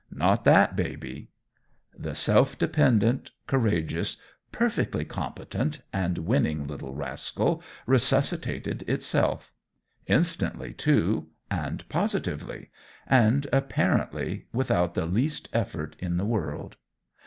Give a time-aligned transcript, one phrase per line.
[0.11, 1.29] Not that baby!
[1.95, 4.17] The self dependent, courageous,
[4.51, 9.53] perfectly competent and winning little rascal resuscitated itself.
[10.07, 12.71] Instantly, too and positively
[13.05, 16.77] and apparently without the least effort in the world.